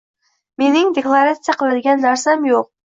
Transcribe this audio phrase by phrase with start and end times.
[0.61, 2.71] Mening deklaratsiya qiladigan narsam yo'q